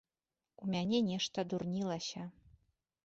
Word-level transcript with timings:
У 0.63 0.69
мяне 0.75 1.01
нешта 1.11 1.45
дурнілася. 1.51 2.21